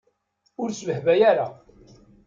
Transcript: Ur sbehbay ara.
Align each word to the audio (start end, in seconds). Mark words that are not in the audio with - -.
Ur 0.61 0.69
sbehbay 0.73 1.21
ara. 1.31 1.47